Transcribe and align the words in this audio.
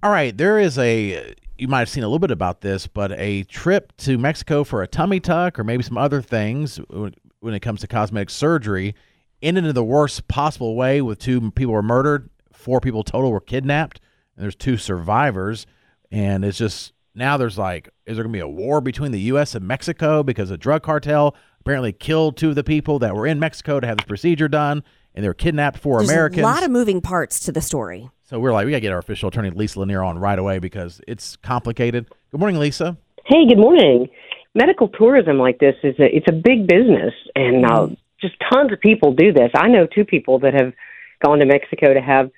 All 0.00 0.12
right, 0.12 0.36
there 0.36 0.60
is 0.60 0.78
a 0.78 1.34
you 1.58 1.66
might 1.66 1.80
have 1.80 1.88
seen 1.88 2.04
a 2.04 2.06
little 2.06 2.20
bit 2.20 2.30
about 2.30 2.60
this, 2.60 2.86
but 2.86 3.10
a 3.18 3.42
trip 3.42 3.92
to 3.96 4.16
Mexico 4.16 4.62
for 4.62 4.80
a 4.80 4.86
tummy 4.86 5.18
tuck 5.18 5.58
or 5.58 5.64
maybe 5.64 5.82
some 5.82 5.98
other 5.98 6.22
things 6.22 6.78
when 6.86 7.52
it 7.54 7.58
comes 7.58 7.80
to 7.80 7.88
cosmetic 7.88 8.30
surgery 8.30 8.94
ended 9.42 9.66
in 9.66 9.74
the 9.74 9.82
worst 9.82 10.28
possible 10.28 10.76
way 10.76 11.02
with 11.02 11.18
two 11.18 11.50
people 11.50 11.74
were 11.74 11.82
murdered, 11.82 12.30
four 12.52 12.80
people 12.80 13.02
total 13.02 13.32
were 13.32 13.40
kidnapped, 13.40 14.00
and 14.36 14.44
there's 14.44 14.54
two 14.54 14.76
survivors. 14.76 15.66
And 16.12 16.44
it's 16.44 16.58
just 16.58 16.92
now 17.16 17.36
there's 17.36 17.58
like 17.58 17.88
is 18.06 18.16
there 18.16 18.22
going 18.22 18.32
to 18.32 18.36
be 18.36 18.40
a 18.40 18.46
war 18.46 18.80
between 18.80 19.10
the 19.10 19.20
US 19.32 19.56
and 19.56 19.66
Mexico 19.66 20.22
because 20.22 20.52
a 20.52 20.56
drug 20.56 20.84
cartel? 20.84 21.34
Apparently 21.58 21.92
killed 21.92 22.36
two 22.36 22.50
of 22.50 22.54
the 22.54 22.62
people 22.62 23.00
that 23.00 23.16
were 23.16 23.26
in 23.26 23.40
Mexico 23.40 23.80
to 23.80 23.86
have 23.88 23.96
this 23.96 24.06
procedure 24.06 24.46
done 24.46 24.84
and 25.18 25.24
they 25.24 25.28
were 25.28 25.34
kidnapped 25.34 25.80
for 25.80 25.98
There's 25.98 26.10
Americans. 26.10 26.42
a 26.42 26.46
lot 26.46 26.62
of 26.62 26.70
moving 26.70 27.00
parts 27.00 27.40
to 27.40 27.50
the 27.50 27.60
story. 27.60 28.08
So 28.22 28.38
we're 28.38 28.52
like, 28.52 28.66
we 28.66 28.70
got 28.70 28.76
to 28.76 28.80
get 28.82 28.92
our 28.92 29.00
official 29.00 29.30
attorney, 29.30 29.50
Lisa 29.50 29.80
Lanier, 29.80 30.04
on 30.04 30.16
right 30.16 30.38
away 30.38 30.60
because 30.60 31.00
it's 31.08 31.34
complicated. 31.34 32.06
Good 32.30 32.38
morning, 32.38 32.60
Lisa. 32.60 32.96
Hey, 33.26 33.44
good 33.48 33.58
morning. 33.58 34.10
Medical 34.54 34.86
tourism 34.86 35.36
like 35.36 35.58
this 35.58 35.74
is 35.82 35.98
a 35.98 36.04
it's 36.04 36.28
a 36.28 36.32
big 36.32 36.68
business, 36.68 37.12
and 37.34 37.66
uh, 37.66 37.88
just 38.20 38.34
tons 38.48 38.72
of 38.72 38.78
people 38.78 39.12
do 39.12 39.32
this. 39.32 39.50
I 39.56 39.66
know 39.66 39.88
two 39.92 40.04
people 40.04 40.38
that 40.38 40.54
have 40.54 40.72
gone 41.24 41.40
to 41.40 41.46
Mexico 41.46 41.94
to 41.94 42.00
have 42.00 42.30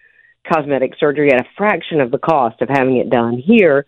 cosmetic 0.50 0.94
surgery 0.98 1.30
at 1.34 1.38
a 1.38 1.44
fraction 1.58 2.00
of 2.00 2.10
the 2.10 2.18
cost 2.18 2.62
of 2.62 2.70
having 2.70 2.96
it 2.96 3.10
done 3.10 3.36
here. 3.36 3.84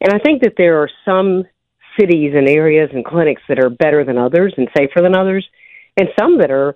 And 0.00 0.12
I 0.12 0.18
think 0.18 0.42
that 0.42 0.54
there 0.58 0.82
are 0.82 0.90
some 1.04 1.44
cities 2.00 2.32
and 2.34 2.48
areas 2.48 2.90
and 2.92 3.04
clinics 3.04 3.42
that 3.48 3.60
are 3.60 3.70
better 3.70 4.04
than 4.04 4.18
others 4.18 4.54
and 4.56 4.68
safer 4.76 5.02
than 5.02 5.14
others, 5.14 5.46
and 5.96 6.08
some 6.18 6.38
that 6.38 6.50
are 6.50 6.74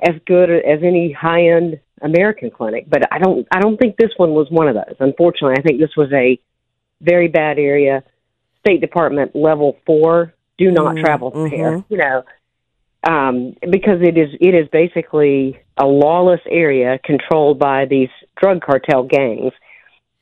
as 0.00 0.14
good 0.26 0.50
as 0.50 0.80
any 0.82 1.12
high 1.12 1.48
end 1.48 1.80
American 2.02 2.50
clinic. 2.50 2.86
But 2.88 3.12
I 3.12 3.18
don't 3.18 3.46
I 3.50 3.60
don't 3.60 3.76
think 3.76 3.96
this 3.96 4.12
one 4.16 4.30
was 4.30 4.46
one 4.50 4.68
of 4.68 4.74
those. 4.74 4.96
Unfortunately, 5.00 5.56
I 5.58 5.62
think 5.62 5.80
this 5.80 5.96
was 5.96 6.12
a 6.12 6.38
very 7.00 7.28
bad 7.28 7.58
area. 7.58 8.02
State 8.60 8.80
Department 8.80 9.34
level 9.34 9.76
four, 9.86 10.34
do 10.58 10.70
not 10.70 10.96
Mm, 10.96 11.04
travel 11.04 11.30
mhm. 11.32 11.50
there. 11.50 11.84
You 11.88 11.98
know, 11.98 12.24
um, 13.08 13.54
because 13.70 14.00
it 14.02 14.16
is 14.18 14.30
it 14.40 14.54
is 14.54 14.68
basically 14.68 15.58
a 15.76 15.86
lawless 15.86 16.40
area 16.50 16.98
controlled 17.04 17.58
by 17.58 17.86
these 17.86 18.10
drug 18.40 18.60
cartel 18.60 19.04
gangs, 19.04 19.52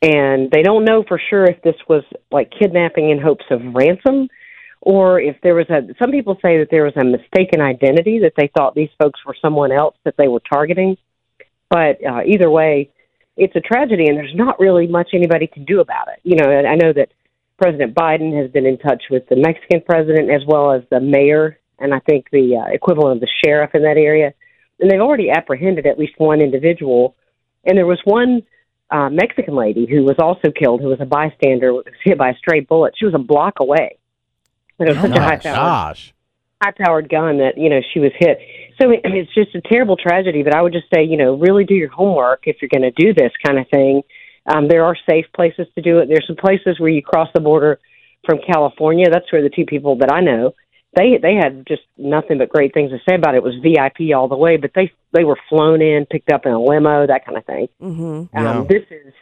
and 0.02 0.50
they 0.50 0.62
don't 0.62 0.84
know 0.84 1.02
for 1.02 1.18
sure 1.30 1.44
if 1.44 1.62
this 1.62 1.76
was 1.88 2.04
like 2.30 2.50
kidnapping 2.58 3.10
in 3.10 3.18
hopes 3.20 3.44
of 3.50 3.60
ransom, 3.74 4.28
or 4.80 5.20
if 5.20 5.36
there 5.42 5.54
was 5.54 5.68
a. 5.70 5.94
Some 5.98 6.10
people 6.10 6.36
say 6.42 6.58
that 6.58 6.68
there 6.70 6.84
was 6.84 6.96
a 6.96 7.04
mistaken 7.04 7.60
identity 7.60 8.20
that 8.20 8.34
they 8.36 8.50
thought 8.56 8.74
these 8.74 8.90
folks 9.00 9.20
were 9.26 9.36
someone 9.40 9.72
else 9.72 9.96
that 10.04 10.16
they 10.16 10.28
were 10.28 10.40
targeting, 10.40 10.96
but 11.68 11.98
uh, 12.04 12.22
either 12.26 12.50
way, 12.50 12.90
it's 13.36 13.56
a 13.56 13.60
tragedy, 13.60 14.06
and 14.06 14.16
there's 14.16 14.34
not 14.34 14.58
really 14.60 14.86
much 14.86 15.10
anybody 15.12 15.46
can 15.46 15.64
do 15.64 15.80
about 15.80 16.08
it. 16.08 16.20
You 16.22 16.36
know, 16.36 16.48
I 16.48 16.76
know 16.76 16.92
that 16.92 17.10
President 17.58 17.94
Biden 17.94 18.38
has 18.40 18.50
been 18.50 18.66
in 18.66 18.78
touch 18.78 19.04
with 19.10 19.28
the 19.28 19.36
Mexican 19.36 19.80
president 19.80 20.30
as 20.30 20.42
well 20.46 20.72
as 20.72 20.82
the 20.90 21.00
mayor 21.00 21.58
and 21.78 21.94
I 21.94 22.00
think 22.00 22.26
the 22.30 22.56
uh, 22.56 22.72
equivalent 22.72 23.16
of 23.16 23.20
the 23.20 23.28
sheriff 23.44 23.74
in 23.74 23.82
that 23.82 23.96
area. 23.96 24.32
And 24.80 24.90
they've 24.90 25.00
already 25.00 25.30
apprehended 25.30 25.86
at 25.86 25.98
least 25.98 26.14
one 26.18 26.40
individual. 26.40 27.14
And 27.64 27.76
there 27.76 27.86
was 27.86 28.00
one 28.04 28.42
uh, 28.90 29.08
Mexican 29.10 29.54
lady 29.54 29.86
who 29.86 30.04
was 30.04 30.16
also 30.18 30.50
killed, 30.50 30.80
who 30.80 30.88
was 30.88 31.00
a 31.00 31.06
bystander, 31.06 31.72
was 31.72 31.84
hit 32.04 32.18
by 32.18 32.30
a 32.30 32.36
stray 32.36 32.60
bullet. 32.60 32.94
She 32.96 33.04
was 33.04 33.14
a 33.14 33.18
block 33.18 33.54
away. 33.60 33.98
And 34.78 34.88
it 34.88 34.92
was 34.96 34.98
Oh 35.04 35.08
such 35.08 35.16
a 35.16 35.20
high 35.20 35.36
powered 35.36 35.42
gosh. 35.42 36.14
high 36.62 36.72
powered 36.76 37.08
gun 37.08 37.38
that 37.38 37.56
you 37.58 37.68
know 37.70 37.80
she 37.92 38.00
was 38.00 38.12
hit. 38.18 38.38
So 38.80 38.86
I 38.88 38.90
mean, 38.90 39.00
it's 39.04 39.34
just 39.34 39.54
a 39.54 39.60
terrible 39.60 39.96
tragedy. 39.96 40.42
But 40.42 40.54
I 40.54 40.62
would 40.62 40.72
just 40.72 40.86
say, 40.94 41.04
you 41.04 41.16
know, 41.16 41.36
really 41.38 41.64
do 41.64 41.74
your 41.74 41.90
homework 41.90 42.42
if 42.44 42.56
you're 42.60 42.68
going 42.72 42.90
to 42.90 42.90
do 43.04 43.14
this 43.14 43.32
kind 43.44 43.58
of 43.58 43.66
thing. 43.68 44.02
Um, 44.46 44.68
there 44.68 44.84
are 44.84 44.96
safe 45.08 45.26
places 45.34 45.66
to 45.74 45.82
do 45.82 45.98
it. 45.98 46.08
There's 46.08 46.26
some 46.26 46.36
places 46.36 46.78
where 46.78 46.90
you 46.90 47.02
cross 47.02 47.28
the 47.34 47.40
border 47.40 47.80
from 48.24 48.38
California. 48.46 49.06
That's 49.10 49.30
where 49.32 49.42
the 49.42 49.50
two 49.50 49.66
people 49.66 49.96
that 49.98 50.12
I 50.12 50.20
know 50.20 50.54
they 50.96 51.18
they 51.20 51.34
had 51.34 51.66
just 51.66 51.82
nothing 51.98 52.38
but 52.38 52.48
great 52.48 52.72
things 52.74 52.90
to 52.90 52.98
say 53.08 53.16
about 53.16 53.34
it. 53.34 53.38
It 53.38 53.42
was 53.44 53.54
VIP 53.62 54.14
all 54.16 54.28
the 54.28 54.36
way, 54.36 54.56
but 54.56 54.70
they 54.74 54.90
they 55.12 55.24
were 55.24 55.38
flown 55.48 55.82
in, 55.82 56.06
picked 56.06 56.32
up 56.32 56.46
in 56.46 56.52
a 56.52 56.60
limo, 56.60 57.06
that 57.06 57.24
kind 57.24 57.36
of 57.38 57.44
thing. 57.44 57.68
hmm 57.78 58.24
Yeah. 58.32 58.50
Um, 58.60 58.66
this 58.68 58.82
is, 58.90 59.12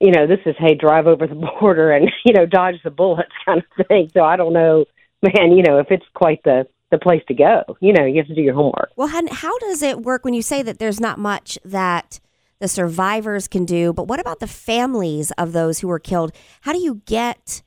you 0.00 0.12
know, 0.12 0.26
this 0.26 0.40
is 0.44 0.54
hey, 0.58 0.74
drive 0.74 1.06
over 1.06 1.26
the 1.26 1.34
border 1.60 1.92
and 1.92 2.10
you 2.24 2.34
know 2.34 2.46
dodge 2.46 2.76
the 2.84 2.90
bullets 2.90 3.32
kind 3.46 3.62
of 3.78 3.86
thing. 3.86 4.10
So 4.12 4.22
I 4.22 4.36
don't 4.36 4.52
know, 4.52 4.84
man. 5.24 5.52
You 5.56 5.62
know, 5.62 5.78
if 5.78 5.86
it's 5.90 6.04
quite 6.14 6.42
the 6.44 6.66
the 6.90 6.98
place 6.98 7.22
to 7.26 7.34
go. 7.34 7.62
You 7.80 7.92
know, 7.92 8.04
you 8.04 8.18
have 8.18 8.28
to 8.28 8.34
do 8.34 8.40
your 8.42 8.54
homework. 8.54 8.90
Well, 8.94 9.08
how, 9.08 9.22
how 9.32 9.58
does 9.58 9.82
it 9.82 10.02
work 10.02 10.24
when 10.24 10.32
you 10.34 10.42
say 10.42 10.62
that 10.62 10.78
there's 10.78 11.00
not 11.00 11.18
much 11.18 11.58
that 11.64 12.20
the 12.60 12.68
survivors 12.68 13.48
can 13.48 13.64
do? 13.64 13.92
But 13.92 14.06
what 14.06 14.20
about 14.20 14.38
the 14.38 14.46
families 14.46 15.32
of 15.32 15.52
those 15.52 15.80
who 15.80 15.88
were 15.88 15.98
killed? 15.98 16.30
How 16.60 16.72
do 16.72 16.78
you 16.78 17.02
get? 17.06 17.62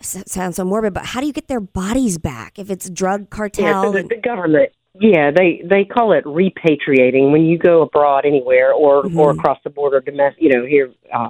Sounds 0.00 0.56
so 0.56 0.64
morbid, 0.64 0.92
but 0.94 1.06
how 1.06 1.20
do 1.20 1.26
you 1.26 1.32
get 1.32 1.48
their 1.48 1.60
bodies 1.60 2.16
back 2.18 2.58
if 2.58 2.70
it's 2.70 2.88
drug 2.90 3.22
Yeah, 3.22 3.26
cartel? 3.30 3.82
so 3.82 3.92
the, 3.92 4.02
the 4.08 4.20
government. 4.22 4.70
Yeah, 5.00 5.30
they 5.36 5.60
they 5.68 5.84
call 5.84 6.12
it 6.12 6.24
repatriating 6.24 7.32
when 7.32 7.42
you 7.46 7.58
go 7.58 7.82
abroad 7.82 8.24
anywhere 8.24 8.72
or 8.72 9.04
or 9.16 9.32
Mhm. 9.32 9.38
across 9.38 9.58
the 9.64 9.70
border, 9.70 10.00
domestic. 10.00 10.42
You 10.42 10.50
know, 10.50 10.64
here 10.64 10.90
uh, 11.12 11.28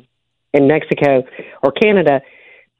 in 0.52 0.66
Mexico 0.68 1.22
or 1.62 1.72
Canada, 1.72 2.20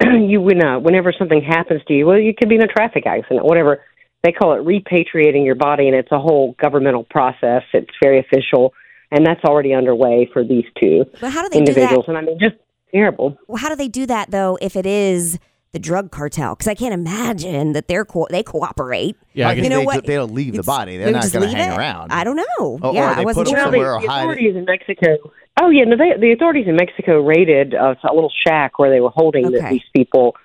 you 0.03 0.41
when 0.41 0.65
uh, 0.65 0.79
whenever 0.79 1.13
something 1.19 1.43
happens 1.43 1.83
to 1.89 1.95
you, 1.95 2.07
well, 2.07 2.19
you 2.19 2.35
could 2.39 2.49
be 2.49 2.57
in 2.57 2.63
a 2.63 2.67
traffic 2.67 3.07
accident, 3.07 3.45
whatever. 3.45 3.83
They 4.23 4.33
call 4.33 4.55
it 4.55 4.65
repatriating 4.65 5.45
your 5.45 5.55
body, 5.55 5.87
and 5.87 5.95
it's 5.95 6.11
a 6.11 6.19
whole 6.19 6.57
governmental 6.59 7.05
process. 7.05 7.63
It's 7.75 7.91
very 8.03 8.21
official, 8.21 8.73
and 9.11 9.27
that's 9.27 9.45
already 9.45 9.75
underway 9.75 10.29
for 10.33 10.43
these 10.43 10.65
two 10.83 11.05
but 11.21 11.31
how 11.31 11.43
do 11.43 11.49
they 11.51 11.59
do 11.59 11.67
that? 11.67 11.71
individuals. 11.71 12.05
And 12.09 12.17
I 12.17 12.23
mean, 12.23 12.39
just 12.41 12.57
terrible. 12.93 13.37
Well, 13.47 13.59
how 13.59 13.69
do 13.69 13.77
they 13.77 13.89
do 13.89 14.07
that 14.07 14.31
though? 14.31 14.59
If 14.63 14.77
it 14.77 14.87
is 14.87 15.39
the 15.75 15.79
drug 15.81 16.11
cartel, 16.11 16.55
because 16.55 16.69
I 16.69 16.75
can't 16.75 16.95
imagine 16.95 17.73
that 17.73 17.89
they're 17.89 18.05
co- 18.07 18.29
they 18.31 18.43
cooperate. 18.43 19.17
Yeah, 19.35 19.49
I 19.49 19.51
I 19.51 19.55
guess 19.57 19.63
think 19.65 19.73
know 19.73 19.81
they, 19.81 19.85
what? 19.85 20.07
they 20.07 20.15
don't 20.15 20.33
leave 20.33 20.53
the 20.55 20.61
It's- 20.61 20.67
body. 20.67 20.97
They're 20.97 21.07
they 21.09 21.13
not 21.13 21.31
going 21.33 21.51
to 21.51 21.57
hang 21.57 21.73
it? 21.73 21.77
around. 21.77 22.13
I 22.13 22.25
don't 22.25 22.37
know. 22.37 22.45
Or- 22.61 22.79
or 22.87 22.95
yeah, 22.95 23.15
they 23.15 23.21
I 23.21 23.25
wasn't 23.25 23.49
put 23.49 23.59
'em 23.59 23.63
sure. 23.65 23.73
Well, 23.73 23.73
the, 23.73 23.79
or 23.79 24.01
the 24.01 24.07
hide 24.09 24.19
it. 24.21 24.23
authorities 24.23 24.57
in 24.57 24.65
Mexico. 24.65 25.17
Oh 25.61 25.71
yeah, 25.71 25.85
no, 25.85 25.97
they, 25.97 26.19
the 26.19 26.33
authorities 26.33 26.67
in 26.69 26.77
Mexico 26.77 27.21
raided 27.21 27.75
uh, 27.75 27.95
a 28.09 28.15
little 28.15 28.33
shack 28.47 28.79
where 28.79 28.91
they 28.91 29.01
were 29.01 29.11
holding 29.11 29.51
the, 29.51 29.59
Okay. 29.59 29.71
these 29.71 29.83
people, 29.95 30.37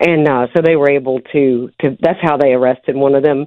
and 0.00 0.28
uh, 0.28 0.48
so 0.54 0.60
they 0.62 0.76
were 0.76 0.90
able 0.90 1.20
to. 1.32 1.70
to 1.80 1.96
That's 2.00 2.18
how 2.20 2.36
they 2.36 2.52
arrested 2.52 2.96
one 2.96 3.14
of 3.14 3.22
them, 3.22 3.46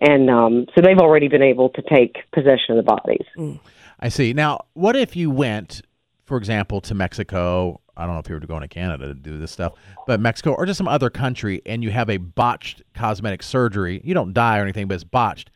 and 0.00 0.28
um, 0.30 0.66
so 0.74 0.82
they've 0.82 0.98
already 0.98 1.28
been 1.28 1.42
able 1.42 1.70
to 1.70 1.82
take 1.82 2.16
possession 2.32 2.76
of 2.76 2.76
the 2.76 2.82
bodies. 2.82 3.58
I 4.00 4.10
see. 4.10 4.32
Now, 4.34 4.60
what 4.74 4.96
if 4.96 5.16
you 5.16 5.30
went, 5.30 5.80
for 6.24 6.36
example, 6.36 6.80
to 6.82 6.94
Mexico? 6.94 7.80
I 7.98 8.06
don't 8.06 8.14
know 8.14 8.20
if 8.20 8.28
you 8.28 8.34
were 8.36 8.40
going 8.40 8.62
to 8.62 8.68
Canada 8.68 9.08
to 9.08 9.14
do 9.14 9.38
this 9.38 9.50
stuff, 9.50 9.72
but 10.06 10.20
Mexico 10.20 10.52
or 10.52 10.64
just 10.64 10.78
some 10.78 10.86
other 10.86 11.10
country, 11.10 11.60
and 11.66 11.82
you 11.82 11.90
have 11.90 12.08
a 12.08 12.16
botched 12.16 12.82
cosmetic 12.94 13.42
surgery. 13.42 14.00
You 14.04 14.14
don't 14.14 14.32
die 14.32 14.58
or 14.58 14.62
anything, 14.62 14.86
but 14.86 14.94
it's 14.94 15.04
botched. 15.04 15.50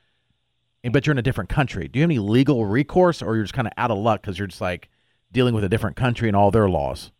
And 0.82 0.92
but 0.92 1.06
you're 1.06 1.12
in 1.12 1.18
a 1.18 1.22
different 1.22 1.48
country. 1.48 1.86
Do 1.86 2.00
you 2.00 2.02
have 2.02 2.10
any 2.10 2.18
legal 2.18 2.66
recourse, 2.66 3.22
or 3.22 3.36
you're 3.36 3.44
just 3.44 3.54
kind 3.54 3.68
of 3.68 3.72
out 3.76 3.92
of 3.92 3.98
luck 3.98 4.20
because 4.20 4.38
you're 4.38 4.48
just 4.48 4.60
like 4.60 4.88
dealing 5.30 5.54
with 5.54 5.62
a 5.62 5.68
different 5.68 5.96
country 5.96 6.28
and 6.28 6.36
all 6.36 6.50
their 6.50 6.68
laws? 6.68 7.12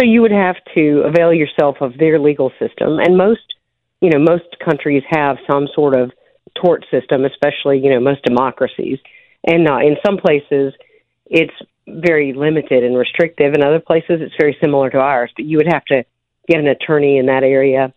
So 0.00 0.04
you 0.04 0.22
would 0.22 0.32
have 0.32 0.56
to 0.74 1.04
avail 1.06 1.32
yourself 1.32 1.76
of 1.80 1.96
their 1.98 2.18
legal 2.18 2.50
system, 2.58 2.98
and 2.98 3.16
most, 3.16 3.54
you 4.00 4.10
know, 4.10 4.18
most 4.18 4.56
countries 4.64 5.04
have 5.08 5.36
some 5.48 5.68
sort 5.72 5.96
of 5.96 6.10
tort 6.60 6.84
system, 6.90 7.24
especially 7.24 7.78
you 7.78 7.90
know 7.90 8.00
most 8.00 8.24
democracies, 8.24 8.98
and 9.46 9.68
uh, 9.68 9.78
in 9.78 9.96
some 10.04 10.16
places 10.16 10.74
it's 11.30 11.54
very 12.02 12.32
limited 12.32 12.84
and 12.84 12.96
restrictive. 12.96 13.54
In 13.54 13.62
other 13.62 13.80
places, 13.80 14.20
it's 14.20 14.34
very 14.38 14.56
similar 14.60 14.90
to 14.90 14.98
ours, 14.98 15.30
but 15.36 15.44
you 15.44 15.56
would 15.56 15.68
have 15.68 15.84
to 15.86 16.04
get 16.48 16.58
an 16.58 16.66
attorney 16.66 17.18
in 17.18 17.26
that 17.26 17.42
area 17.42 17.92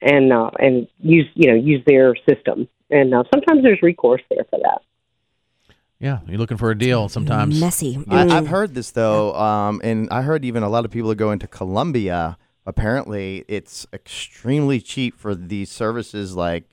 and 0.00 0.32
uh, 0.32 0.50
and 0.58 0.88
use 1.00 1.26
you 1.34 1.48
know 1.50 1.56
use 1.56 1.82
their 1.86 2.14
system. 2.28 2.68
And 2.90 3.14
uh, 3.14 3.24
sometimes 3.32 3.62
there's 3.62 3.80
recourse 3.82 4.22
there 4.30 4.44
for 4.48 4.58
that. 4.62 4.82
Yeah, 6.00 6.20
you're 6.28 6.38
looking 6.38 6.56
for 6.56 6.70
a 6.70 6.78
deal. 6.78 7.08
Sometimes 7.08 7.60
messy. 7.60 7.96
I, 8.08 8.24
Mm. 8.24 8.30
I've 8.30 8.46
heard 8.48 8.74
this 8.74 8.92
though, 8.92 9.34
um, 9.34 9.80
and 9.82 10.08
I 10.10 10.22
heard 10.22 10.44
even 10.44 10.62
a 10.62 10.68
lot 10.68 10.84
of 10.84 10.90
people 10.90 11.10
are 11.10 11.16
going 11.16 11.38
to 11.40 11.48
Colombia. 11.48 12.38
Apparently, 12.64 13.44
it's 13.48 13.86
extremely 13.92 14.80
cheap 14.80 15.18
for 15.18 15.34
these 15.34 15.70
services. 15.70 16.36
Like, 16.36 16.64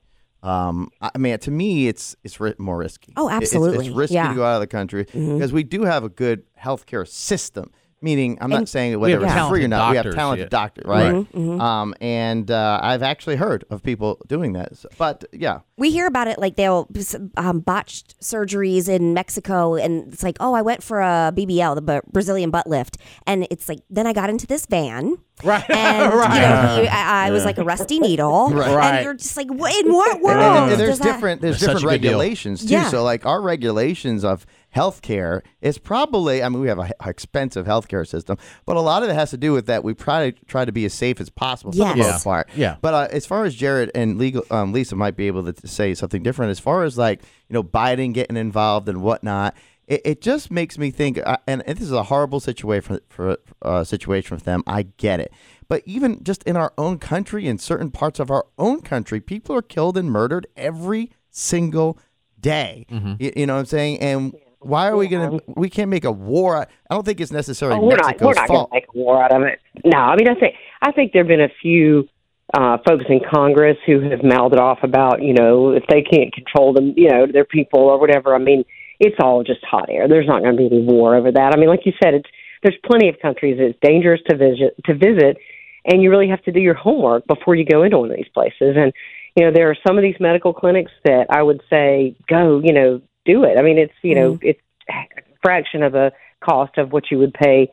um, 0.46 0.90
I 1.02 1.18
mean, 1.18 1.38
to 1.40 1.52
me, 1.52 1.88
it's 1.88 2.16
it's 2.24 2.40
ri- 2.40 2.54
more 2.58 2.78
risky. 2.78 3.14
Oh, 3.18 3.28
It- 3.28 3.32
it's- 3.38 3.54
absolutely. 3.54 3.88
it's, 3.88 3.96
risky 3.96 4.14
Yeah. 4.16 4.30
to 4.30 4.36
go 4.36 4.46
out 4.46 4.56
of 4.56 4.62
the 4.62 4.68
country 4.68 5.06
Mhm. 5.06 5.34
because 5.36 5.52
we 5.52 5.64
do 5.64 5.84
have 5.84 6.04
a 6.04 6.10
good 6.10 6.44
healthcare 6.62 7.08
system. 7.08 7.72
Meaning, 8.06 8.38
I'm 8.40 8.52
not 8.52 8.70
saying 8.70 9.00
whether 9.00 9.16
it's 9.16 9.24
free 9.24 9.28
or 9.32 9.34
talented 9.34 9.70
not. 9.72 9.90
We 9.92 9.98
have 9.98 10.14
talented 10.14 10.46
yeah. 10.46 10.50
doctors, 10.60 10.86
right? 10.86 11.12
Mhm, 11.14 11.28
mhm. 11.34 11.60
Um, 11.60 11.96
and 12.00 12.52
uh, 12.52 12.80
I've 12.84 13.02
actually 13.02 13.36
heard 13.38 13.66
of 13.72 13.82
people 13.82 14.22
doing 14.28 14.54
that. 14.54 14.78
So- 14.78 14.90
But 15.00 15.26
yeah, 15.34 15.60
We 15.78 15.90
hear 15.92 16.06
about 16.06 16.28
it 16.28 16.38
like 16.38 16.56
they'll 16.56 16.88
um, 17.36 17.60
botched 17.62 18.20
surgeries 18.22 18.88
in 18.88 19.14
Mexico, 19.16 19.76
and 19.76 20.14
it's 20.14 20.22
like, 20.24 20.38
oh, 20.40 20.54
I 20.54 20.62
went 20.62 20.84
for 20.84 21.02
a 21.02 21.34
BBL, 21.36 21.76
the 21.76 22.02
Brazilian 22.12 22.52
butt 22.52 22.68
lift, 22.68 22.98
and 23.26 23.48
it's 23.50 23.68
like 23.68 23.80
then 23.90 24.06
I 24.08 24.14
got 24.14 24.30
into 24.30 24.46
this 24.48 24.66
van, 24.68 25.18
right, 25.44 25.68
and 25.70 26.14
right. 26.24 26.36
you 26.36 26.42
know, 26.86 26.90
I, 26.92 27.28
I 27.28 27.32
was 27.32 27.44
like 27.44 27.58
a 27.58 27.64
rusty 27.64 28.00
needle, 28.00 28.50
Right. 28.54 28.96
and 28.98 29.04
you're 29.04 29.16
just 29.16 29.36
like, 29.36 29.50
what 29.52 29.74
in 29.84 29.92
what 29.92 30.22
world? 30.22 30.38
and, 30.40 30.72
and 30.72 30.80
there's 30.80 30.92
does 30.92 31.00
that- 31.00 31.14
different 31.16 31.42
there's 31.42 31.60
That's 31.60 31.74
different 31.82 31.96
a 31.96 31.98
good 31.98 32.02
deal. 32.04 32.12
regulations 32.20 32.66
too. 32.66 32.74
Yeah. 32.74 32.90
So 32.90 33.04
like 33.04 33.26
our 33.26 33.42
regulations 33.42 34.24
of 34.24 34.46
healthcare 34.76 35.42
is 35.62 35.78
probably. 35.78 36.44
I 36.44 36.50
mean, 36.50 36.60
we 36.62 36.68
have 36.68 36.80
a 36.80 36.86
h- 36.86 36.92
expensive 37.06 37.66
healthcare 37.66 38.06
system, 38.08 38.38
but 38.66 38.76
a 38.76 38.82
lot 38.82 39.04
of 39.04 39.10
it 39.10 39.14
has 39.14 39.30
to 39.32 39.38
do 39.38 39.54
with 39.54 39.66
that. 39.68 39.84
We 39.84 39.94
try 39.94 40.32
to 40.32 40.46
try 40.46 40.66
to 40.66 40.72
be 40.72 40.86
as 40.86 40.94
safe 40.94 41.20
as 41.22 41.30
possible 41.30 41.72
for 41.72 41.78
the 41.78 41.98
Yes. 41.98 41.98
most 41.98 42.24
part. 42.24 42.50
Yeah. 42.56 42.78
But 42.82 42.94
uh, 42.94 43.08
as 43.12 43.26
far 43.26 43.46
as 43.46 43.56
Jared 43.56 43.92
and 43.96 44.18
legal, 44.18 44.44
um, 44.52 44.74
Lisa 44.74 44.96
might 44.96 45.16
be 45.16 45.28
able 45.28 45.44
to, 45.46 45.54
to 45.54 45.68
say 45.68 45.94
something 45.96 46.22
different. 46.24 46.52
As 46.52 46.60
far 46.60 46.84
as 46.84 46.98
like 46.98 47.22
you 47.50 47.54
know, 47.54 47.64
Biden 47.64 48.14
getting 48.14 48.38
involved 48.38 48.90
and 48.90 49.02
whatnot, 49.02 49.56
it, 49.88 50.02
it 50.04 50.22
just 50.22 50.52
makes 50.52 50.78
me 50.78 50.92
think. 50.92 51.20
Uh, 51.26 51.38
and, 51.48 51.64
and 51.68 51.78
this 51.78 51.86
is 51.86 51.92
a 51.94 52.04
horrible 52.04 52.40
situation 52.40 53.00
for, 53.10 53.16
for 53.16 53.38
uh, 53.62 53.84
situation 53.84 54.38
for 54.38 54.44
them. 54.44 54.64
I 54.68 54.84
get 54.98 55.20
it. 55.20 55.32
But 55.68 55.82
even 55.86 56.24
just 56.24 56.44
in 56.44 56.58
our 56.58 56.74
own 56.78 57.00
country, 57.00 57.48
in 57.48 57.58
certain 57.58 57.90
parts 57.92 58.20
of 58.20 58.30
our 58.30 58.46
own 58.60 58.82
country, 58.82 59.20
people 59.20 59.56
are 59.56 59.62
killed 59.64 59.98
and 59.98 60.12
murdered 60.12 60.46
every 60.56 61.12
single 61.32 61.98
day. 62.40 62.86
You, 63.20 63.32
you 63.36 63.46
know 63.48 63.54
what 63.56 63.62
I'm 63.62 63.66
saying? 63.66 64.00
And 64.00 64.36
why 64.66 64.88
are 64.90 64.98
we 64.98 65.08
gonna? 65.08 65.40
We 65.48 65.70
can't 65.70 65.90
make 65.90 66.06
a 66.06 66.12
war. 66.12 66.58
I 66.58 66.94
don't 66.94 67.06
think 67.06 67.22
it's 67.22 67.32
necessarily 67.32 67.80
Oh, 67.80 67.84
we're 67.84 67.98
not 67.98 68.20
Mexico's 68.20 68.28
we're 68.28 68.34
not 68.34 68.48
Gonna 68.48 68.68
make 68.72 68.86
a 68.94 68.98
war 68.98 69.24
out 69.24 69.36
of 69.36 69.44
it. 69.44 69.60
No, 69.84 69.98
I 70.00 70.16
mean 70.16 70.28
I 70.28 70.34
think 70.34 70.56
I 70.82 70.92
think 70.92 71.14
there've 71.14 71.28
been 71.28 71.42
a 71.42 71.54
few 71.62 72.08
uh, 72.54 72.78
folks 72.88 73.06
in 73.10 73.22
Congress 73.32 73.78
who 73.86 74.02
have 74.10 74.24
mouthed 74.24 74.58
off 74.58 74.80
about 74.82 75.22
you 75.22 75.34
know 75.34 75.70
if 75.70 75.84
they 75.90 76.02
can't 76.02 76.34
control 76.34 76.74
them 76.74 76.94
you 76.98 77.10
know 77.10 77.28
their 77.32 77.46
people 77.46 77.82
or 77.82 78.00
whatever. 78.00 78.34
I 78.34 78.40
mean 78.40 78.66
it's 79.00 79.16
all 79.20 79.44
just 79.44 79.64
hot 79.64 79.90
air. 79.90 80.08
There's 80.08 80.28
not 80.28 80.42
going 80.42 80.56
to 80.56 80.58
be 80.58 80.76
any 80.76 80.82
war 80.82 81.16
over 81.16 81.32
that. 81.32 81.54
I 81.54 81.58
mean 81.60 81.70
like 81.70 81.86
you 81.86 81.94
said, 82.04 82.16
it's 82.16 82.30
there's 82.64 82.78
plenty 82.86 83.08
of 83.08 83.20
countries 83.22 83.58
it's 83.60 83.78
dangerous 83.84 84.22
to 84.30 84.36
visit 84.36 84.76
to 84.86 84.96
visit, 84.96 85.38
and 85.86 86.02
you 86.02 86.10
really 86.10 86.30
have 86.30 86.42
to 86.44 86.52
do 86.52 86.60
your 86.60 86.74
homework 86.74 87.28
before 87.28 87.54
you 87.54 87.66
go 87.66 87.84
into 87.84 88.00
one 88.00 88.10
of 88.10 88.18
these 88.18 88.34
places. 88.34 88.76
And 88.76 88.92
you 89.36 89.46
know 89.46 89.52
there 89.54 89.70
are 89.70 89.78
some 89.86 89.98
of 89.98 90.02
these 90.02 90.16
medical 90.20 90.54
clinics 90.54 90.92
that 91.04 91.28
I 91.30 91.44
would 91.44 91.62
say 91.70 92.16
go 92.28 92.62
you 92.64 92.74
know 92.74 93.02
do 93.26 93.44
it. 93.44 93.58
I 93.58 93.62
mean 93.62 93.78
it's 93.78 93.94
you 94.02 94.16
know 94.16 94.40
it's 94.42 94.60
a 94.90 95.08
fraction 95.42 95.84
of 95.84 95.94
the 95.94 96.12
cost 96.42 96.78
of 96.78 96.92
what 96.92 97.12
you 97.12 97.20
would 97.20 97.34
pay 97.34 97.72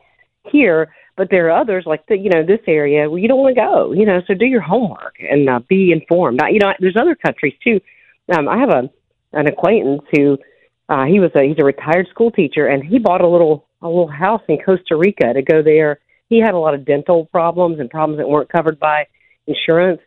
here. 0.49 0.93
But 1.15 1.29
there 1.29 1.47
are 1.47 1.61
others 1.61 1.83
like 1.85 2.05
the, 2.07 2.17
you 2.17 2.29
know 2.29 2.43
this 2.43 2.61
area 2.67 3.09
where 3.09 3.19
you 3.19 3.27
don't 3.27 3.39
want 3.39 3.55
to 3.55 3.61
go. 3.61 3.91
You 3.93 4.05
know, 4.05 4.21
so 4.25 4.33
do 4.33 4.45
your 4.45 4.61
homework 4.61 5.15
and 5.19 5.47
uh, 5.47 5.59
be 5.67 5.91
informed. 5.91 6.41
I, 6.41 6.49
you 6.49 6.59
know, 6.59 6.73
there's 6.79 6.97
other 6.97 7.15
countries 7.15 7.53
too. 7.63 7.79
Um, 8.35 8.49
I 8.49 8.57
have 8.57 8.69
a 8.69 8.89
an 9.33 9.47
acquaintance 9.47 10.03
who 10.15 10.37
uh, 10.89 11.05
he 11.05 11.19
was 11.19 11.31
a 11.35 11.43
he's 11.43 11.57
a 11.59 11.65
retired 11.65 12.07
school 12.09 12.31
teacher 12.31 12.65
and 12.65 12.83
he 12.83 12.97
bought 12.97 13.21
a 13.21 13.27
little 13.27 13.67
a 13.81 13.87
little 13.87 14.07
house 14.07 14.41
in 14.47 14.57
Costa 14.65 14.95
Rica 14.95 15.33
to 15.33 15.41
go 15.41 15.61
there. 15.61 15.99
He 16.29 16.39
had 16.39 16.53
a 16.55 16.57
lot 16.57 16.73
of 16.73 16.85
dental 16.85 17.25
problems 17.25 17.79
and 17.79 17.89
problems 17.89 18.17
that 18.17 18.29
weren't 18.29 18.49
covered 18.49 18.79
by 18.79 19.07
insurance, 19.45 20.01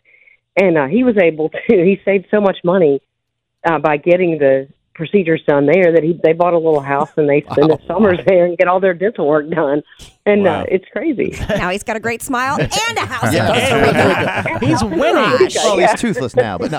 and 0.57 0.77
uh, 0.77 0.87
he 0.87 1.05
was 1.05 1.17
able 1.23 1.49
to. 1.51 1.59
He 1.69 2.01
saved 2.05 2.27
so 2.31 2.41
much 2.41 2.59
money 2.65 3.01
uh, 3.65 3.79
by 3.79 3.97
getting 3.97 4.39
the 4.39 4.69
procedures 4.97 5.43
done 5.47 5.67
there 5.67 5.93
that 5.93 6.03
he 6.03 6.19
they 6.25 6.33
bought 6.33 6.55
a 6.55 6.59
little 6.59 6.81
house 6.81 7.11
and 7.17 7.29
they 7.29 7.43
spend 7.53 7.71
the 7.71 7.79
summers 7.87 8.19
there 8.27 8.45
and 8.47 8.57
get 8.59 8.67
all 8.67 8.81
their 8.81 8.95
dental 8.95 9.27
work 9.29 9.49
done, 9.51 9.83
and 10.25 10.43
Wow. 10.45 10.61
uh, 10.63 10.65
it's 10.69 10.87
crazy. 10.93 11.37
now 11.51 11.71
he's 11.71 11.83
got 11.85 11.97
a 11.97 12.01
great 12.01 12.23
smile 12.23 12.57
and 12.61 12.99
a 12.99 13.07
house 13.07 13.33
Yeah. 13.33 14.59
in 14.61 14.61
He's 14.69 14.83
winning. 14.83 14.99
Gosh. 15.39 15.55
Well, 15.57 15.79
he's 15.79 15.95
toothless 16.01 16.35
now, 16.35 16.59
but 16.59 16.71
no. 16.73 16.79